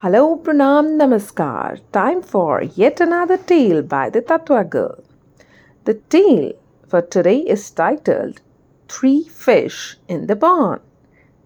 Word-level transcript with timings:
Hello, 0.00 0.36
Pranam, 0.36 0.96
Namaskar. 0.96 1.80
Time 1.90 2.22
for 2.22 2.62
yet 2.62 3.00
another 3.00 3.36
tale 3.36 3.82
by 3.82 4.08
the 4.08 4.22
Tatwa 4.22 4.62
Girl. 4.62 5.02
The 5.86 5.94
tale 5.94 6.52
for 6.86 7.02
today 7.02 7.38
is 7.38 7.68
titled 7.68 8.40
Three 8.88 9.24
Fish 9.24 9.96
in 10.06 10.28
the 10.28 10.36
Pond. 10.36 10.82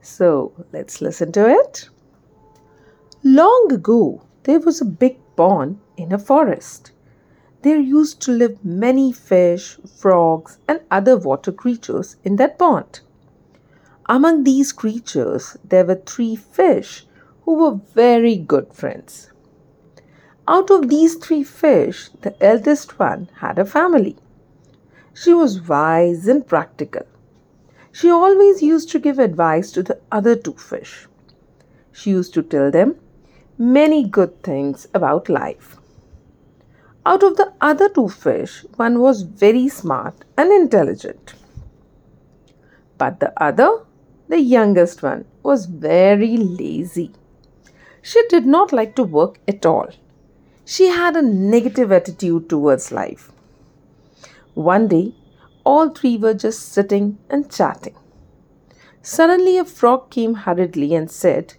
So 0.03 0.53
let's 0.71 1.01
listen 1.01 1.33
to 1.33 1.49
it. 1.49 1.89
Long 3.25 3.73
ago, 3.73 4.21
there 4.43 4.61
was 4.61 4.83
a 4.83 4.97
big 5.03 5.17
pond 5.35 5.81
in 5.97 6.13
a 6.13 6.19
forest. 6.19 6.93
There 7.63 7.81
used 7.81 8.21
to 8.21 8.33
live 8.33 8.63
many 8.63 9.15
fish, 9.15 9.79
frogs, 9.99 10.59
and 10.69 10.83
other 10.91 11.17
water 11.17 11.53
creatures 11.53 12.17
in 12.23 12.37
that 12.37 12.59
pond. 12.59 13.01
Among 14.05 14.45
these 14.45 14.73
creatures, 14.73 15.57
there 15.65 15.87
were 15.87 16.03
three 16.05 16.37
fish 16.37 17.07
who 17.43 17.55
were 17.55 17.81
very 17.95 18.37
good 18.37 18.73
friends. 18.73 19.31
Out 20.49 20.71
of 20.71 20.89
these 20.89 21.15
three 21.15 21.45
fish, 21.45 22.11
the 22.23 22.35
eldest 22.43 22.99
one 22.99 23.29
had 23.37 23.59
a 23.59 23.65
family. 23.65 24.17
She 25.15 25.33
was 25.33 25.61
wise 25.69 26.27
and 26.27 26.47
practical. 26.47 27.07
She 27.93 28.11
always 28.11 28.63
used 28.63 28.91
to 28.91 28.99
give 28.99 29.19
advice 29.19 29.71
to 29.73 29.83
the 29.83 30.01
other 30.11 30.35
two 30.35 30.55
fish. 30.55 31.07
She 31.93 32.11
used 32.11 32.35
to 32.35 32.43
tell 32.43 32.71
them 32.71 32.97
many 33.59 34.03
good 34.03 34.43
things 34.43 34.89
about 34.95 35.29
life. 35.29 35.77
Out 37.05 37.23
of 37.23 37.37
the 37.37 37.53
other 37.61 37.89
two 37.89 38.09
fish, 38.09 38.65
one 38.77 39.01
was 39.01 39.23
very 39.23 39.69
smart 39.69 40.25
and 40.37 40.51
intelligent. 40.53 41.35
But 42.97 43.21
the 43.21 43.33
other, 43.43 43.85
the 44.29 44.41
youngest 44.41 45.03
one, 45.03 45.25
was 45.43 45.67
very 45.67 46.37
lazy. 46.37 47.11
She 48.03 48.23
did 48.29 48.45
not 48.45 48.73
like 48.73 48.97
to 48.97 49.05
work 49.05 49.39
at 49.47 49.65
all. 49.65 49.89
She 50.65 50.89
had 50.89 51.17
a 51.17 51.23
negative 51.23 51.93
attitude 51.93 52.49
towards 52.49 52.93
life. 52.93 53.31
One 54.55 54.89
day, 54.89 55.15
all 55.65 55.89
three 55.91 56.17
were 56.17 56.35
just 56.35 56.73
sitting 56.73 57.19
and 57.31 57.51
chatting. 57.51 57.95
Suddenly, 59.03 59.57
a 59.59 59.65
frog 59.65 60.11
came 60.11 60.35
hurriedly 60.35 60.95
and 60.95 61.11
said, 61.11 61.55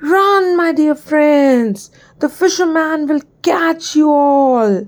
Run, 0.00 0.56
my 0.56 0.72
dear 0.72 0.94
friends! 0.94 1.90
The 2.18 2.28
fisherman 2.28 3.06
will 3.06 3.22
catch 3.42 3.96
you 3.96 4.10
all! 4.10 4.86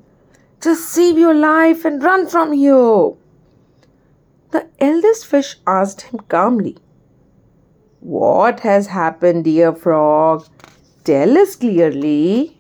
Just 0.61 0.89
save 0.91 1.19
your 1.19 1.35
life 1.35 1.85
and 1.85 2.03
run 2.03 2.27
from 2.27 2.53
here! 2.53 3.13
The 4.51 4.67
eldest 4.79 5.27
fish 5.27 5.57
asked 5.67 6.03
him 6.03 6.21
calmly, 6.29 6.77
What 8.01 8.61
has 8.61 8.89
happened, 8.89 9.45
dear 9.45 9.75
frog? 9.75 10.47
Tell 11.11 11.39
us 11.39 11.57
clearly. 11.57 12.57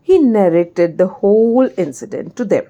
He 0.00 0.18
narrated 0.18 0.96
the 0.96 1.08
whole 1.08 1.68
incident 1.76 2.36
to 2.36 2.44
them. 2.46 2.64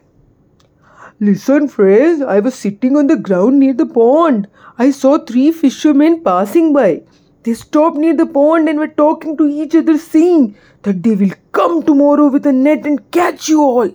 Listen, 1.20 1.69
friends, 1.69 2.23
I 2.23 2.41
was 2.41 2.56
sitting 2.56 2.97
on 2.97 3.06
the 3.06 3.17
ground 3.17 3.61
near 3.61 3.73
the 3.73 3.86
pond. 3.86 4.48
I 4.77 4.91
saw 4.91 5.19
three 5.19 5.53
fishermen 5.53 6.25
passing 6.25 6.73
by. 6.73 7.03
They 7.45 7.55
stopped 7.55 7.98
near 7.98 8.17
the 8.17 8.27
pond 8.27 8.69
and 8.69 8.81
were 8.81 8.89
talking 8.89 9.36
to 9.36 9.47
each 9.47 9.77
other, 9.77 9.97
saying 9.97 10.56
that 10.83 11.05
they 11.05 11.14
will 11.14 11.36
come 11.53 11.84
tomorrow 11.84 12.27
with 12.27 12.45
a 12.45 12.53
net 12.53 12.84
and 12.84 13.09
catch 13.12 13.48
you 13.48 13.62
all. 13.62 13.95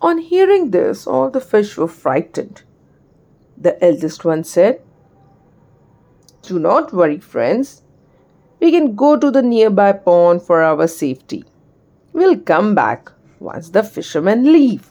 On 0.00 0.16
hearing 0.16 0.70
this, 0.70 1.06
all 1.06 1.28
the 1.28 1.46
fish 1.52 1.76
were 1.76 1.94
frightened. 2.00 2.62
The 3.58 3.76
eldest 3.84 4.24
one 4.24 4.42
said, 4.42 4.80
Do 6.40 6.58
not 6.58 6.94
worry, 6.94 7.18
friends 7.18 7.82
we 8.62 8.70
can 8.70 8.94
go 8.94 9.16
to 9.16 9.28
the 9.32 9.42
nearby 9.42 9.92
pond 9.92 10.40
for 10.40 10.62
our 10.62 10.86
safety. 10.86 11.44
We'll 12.12 12.38
come 12.38 12.76
back 12.76 13.10
once 13.40 13.70
the 13.70 13.82
fishermen 13.82 14.52
leave. 14.52 14.88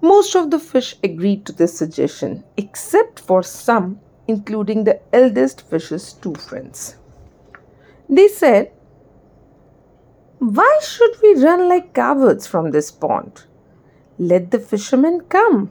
Most 0.00 0.34
of 0.34 0.50
the 0.50 0.58
fish 0.58 0.96
agreed 1.04 1.44
to 1.44 1.52
this 1.52 1.76
suggestion, 1.76 2.44
except 2.56 3.20
for 3.20 3.42
some, 3.42 4.00
including 4.26 4.84
the 4.84 5.00
eldest 5.14 5.68
fish's 5.68 6.14
two 6.14 6.34
friends. 6.34 6.96
They 8.08 8.28
said, 8.28 8.72
Why 10.38 10.80
should 10.82 11.14
we 11.22 11.44
run 11.44 11.68
like 11.68 11.92
cowards 11.92 12.46
from 12.46 12.70
this 12.70 12.90
pond? 12.90 13.44
Let 14.18 14.50
the 14.50 14.60
fishermen 14.60 15.20
come. 15.28 15.70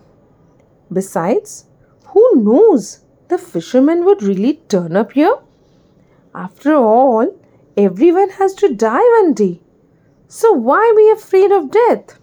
Besides, 0.94 1.66
who 2.10 2.36
knows? 2.36 3.06
The 3.28 3.40
fishermen 3.40 4.06
would 4.06 4.22
really 4.22 4.62
turn 4.70 4.96
up 4.96 5.14
here 5.14 5.38
after 6.34 6.74
all, 6.74 7.36
everyone 7.75 8.30
has 8.31 8.53
to 8.56 8.74
die 8.74 9.08
one 9.22 9.34
day. 9.34 9.62
So 10.28 10.53
why 10.53 10.94
be 10.96 11.12
afraid 11.12 11.52
of 11.52 11.72
death? 11.72 12.18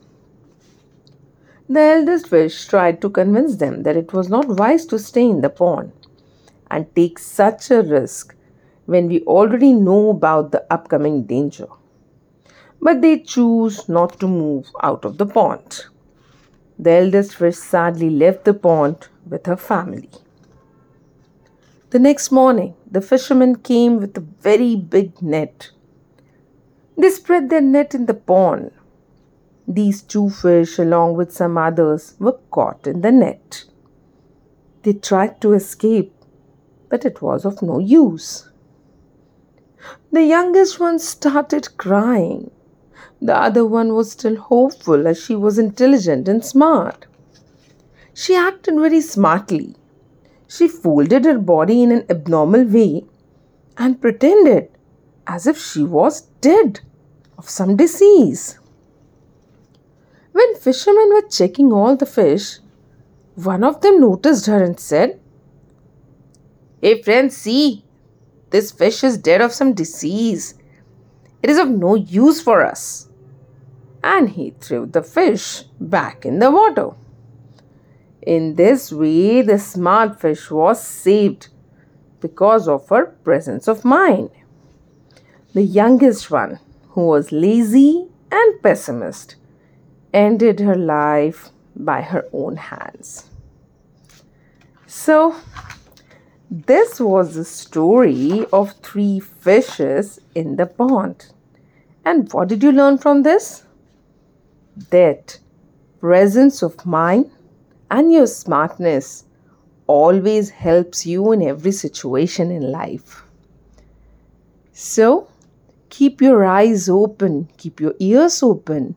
The 1.68 1.80
eldest 1.80 2.28
fish 2.28 2.66
tried 2.66 3.02
to 3.02 3.10
convince 3.10 3.56
them 3.56 3.82
that 3.82 3.96
it 3.96 4.14
was 4.14 4.30
not 4.30 4.48
wise 4.48 4.86
to 4.86 4.98
stay 4.98 5.28
in 5.28 5.42
the 5.42 5.50
pond 5.50 5.92
and 6.70 6.94
take 6.94 7.18
such 7.18 7.70
a 7.70 7.82
risk 7.82 8.34
when 8.86 9.08
we 9.08 9.20
already 9.24 9.74
know 9.74 10.08
about 10.08 10.50
the 10.50 10.64
upcoming 10.72 11.24
danger. 11.24 11.66
But 12.80 13.02
they 13.02 13.18
choose 13.18 13.86
not 13.88 14.18
to 14.20 14.26
move 14.26 14.70
out 14.82 15.04
of 15.04 15.18
the 15.18 15.26
pond. 15.26 15.84
The 16.78 16.92
eldest 16.92 17.34
fish 17.34 17.56
sadly 17.56 18.08
left 18.08 18.46
the 18.46 18.54
pond 18.54 19.08
with 19.28 19.44
her 19.44 19.56
family. 19.56 20.08
The 21.90 21.98
next 21.98 22.30
morning, 22.30 22.74
the 22.90 23.00
fishermen 23.00 23.56
came 23.56 23.96
with 23.98 24.14
a 24.18 24.20
very 24.20 24.76
big 24.76 25.22
net. 25.22 25.70
They 26.98 27.08
spread 27.08 27.48
their 27.48 27.62
net 27.62 27.94
in 27.94 28.04
the 28.04 28.12
pond. 28.12 28.72
These 29.66 30.02
two 30.02 30.28
fish, 30.28 30.78
along 30.78 31.14
with 31.14 31.32
some 31.32 31.56
others, 31.56 32.14
were 32.18 32.38
caught 32.50 32.86
in 32.86 33.00
the 33.00 33.10
net. 33.10 33.64
They 34.82 34.92
tried 34.92 35.40
to 35.40 35.54
escape, 35.54 36.12
but 36.90 37.06
it 37.06 37.22
was 37.22 37.46
of 37.46 37.62
no 37.62 37.78
use. 37.78 38.50
The 40.12 40.24
youngest 40.24 40.78
one 40.78 40.98
started 40.98 41.78
crying. 41.78 42.50
The 43.22 43.34
other 43.34 43.64
one 43.64 43.94
was 43.94 44.12
still 44.12 44.36
hopeful 44.36 45.06
as 45.06 45.18
she 45.18 45.34
was 45.34 45.58
intelligent 45.58 46.28
and 46.28 46.44
smart. 46.44 47.06
She 48.12 48.34
acted 48.36 48.74
very 48.74 49.00
smartly 49.00 49.77
she 50.48 50.66
folded 50.66 51.26
her 51.26 51.38
body 51.38 51.82
in 51.82 51.92
an 51.92 52.04
abnormal 52.08 52.64
way 52.64 53.04
and 53.76 54.00
pretended 54.00 54.70
as 55.26 55.46
if 55.46 55.58
she 55.58 55.82
was 55.82 56.22
dead 56.40 56.80
of 57.36 57.48
some 57.48 57.76
disease. 57.76 58.58
When 60.32 60.56
fishermen 60.56 61.10
were 61.12 61.28
checking 61.28 61.72
all 61.72 61.96
the 61.96 62.06
fish, 62.06 62.58
one 63.34 63.62
of 63.62 63.82
them 63.82 64.00
noticed 64.00 64.46
her 64.46 64.62
and 64.62 64.80
said, 64.80 65.20
Hey 66.80 67.02
friends, 67.02 67.36
see, 67.36 67.84
this 68.50 68.72
fish 68.72 69.04
is 69.04 69.18
dead 69.18 69.40
of 69.40 69.52
some 69.52 69.74
disease. 69.74 70.54
It 71.42 71.50
is 71.50 71.58
of 71.58 71.68
no 71.68 71.94
use 71.94 72.40
for 72.40 72.64
us. 72.64 73.08
And 74.02 74.30
he 74.30 74.54
threw 74.60 74.86
the 74.86 75.02
fish 75.02 75.64
back 75.78 76.24
in 76.24 76.38
the 76.38 76.50
water. 76.50 76.92
In 78.28 78.56
this 78.56 78.92
way, 78.92 79.40
the 79.40 79.58
smart 79.58 80.20
fish 80.20 80.50
was 80.50 80.82
saved 80.86 81.48
because 82.20 82.68
of 82.68 82.86
her 82.90 83.06
presence 83.24 83.66
of 83.66 83.86
mind. 83.86 84.28
The 85.54 85.62
youngest 85.62 86.30
one, 86.30 86.58
who 86.90 87.06
was 87.06 87.32
lazy 87.32 88.06
and 88.30 88.62
pessimist, 88.62 89.36
ended 90.12 90.60
her 90.60 90.74
life 90.74 91.48
by 91.74 92.02
her 92.02 92.26
own 92.34 92.56
hands. 92.56 93.30
So, 94.86 95.34
this 96.50 97.00
was 97.00 97.34
the 97.34 97.46
story 97.46 98.44
of 98.52 98.74
three 98.82 99.20
fishes 99.20 100.20
in 100.34 100.56
the 100.56 100.66
pond. 100.66 101.32
And 102.04 102.30
what 102.34 102.48
did 102.48 102.62
you 102.62 102.72
learn 102.72 102.98
from 102.98 103.22
this? 103.22 103.64
That 104.90 105.38
presence 105.98 106.60
of 106.60 106.84
mind 106.84 107.30
and 107.90 108.12
your 108.12 108.26
smartness 108.26 109.24
always 109.86 110.50
helps 110.50 111.06
you 111.06 111.32
in 111.32 111.42
every 111.42 111.72
situation 111.72 112.50
in 112.50 112.70
life. 112.70 113.22
So, 114.72 115.28
keep 115.88 116.20
your 116.20 116.44
eyes 116.44 116.88
open, 116.88 117.48
keep 117.56 117.80
your 117.80 117.94
ears 117.98 118.42
open. 118.42 118.94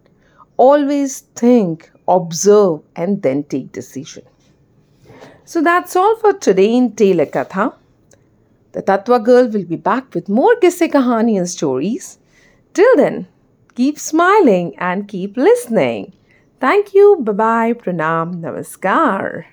Always 0.58 1.22
think, 1.36 1.90
observe, 2.08 2.82
and 2.96 3.22
then 3.22 3.44
take 3.46 3.72
decision. 3.72 4.24
So 5.46 5.62
that's 5.62 5.96
all 5.96 6.16
for 6.18 6.34
today 6.34 6.76
in 6.76 6.92
Telekatha. 6.92 7.74
The 8.74 8.84
Tatwa 8.84 9.24
Girl 9.24 9.48
will 9.48 9.66
be 9.66 9.76
back 9.76 10.14
with 10.14 10.30
more 10.30 10.56
Kisse 10.58 10.90
Kahani 10.90 11.38
and 11.38 11.50
stories. 11.50 12.20
Till 12.74 12.96
then, 12.96 13.28
keep 13.76 14.00
smiling 14.00 14.76
and 14.78 15.08
keep 15.08 15.36
listening. 15.36 16.14
Thank 16.62 16.94
you. 16.94 17.18
Bye 17.19 17.34
bye. 17.34 17.74
Pranam. 17.74 18.40
Namaskar. 18.40 19.50